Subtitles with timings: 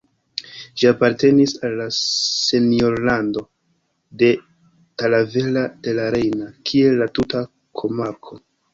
[0.81, 3.45] Ĝi apartenis al la senjorlando
[4.25, 4.33] de
[5.03, 7.49] Talavera de la Reina, kiel la tuta
[7.85, 8.45] komarko.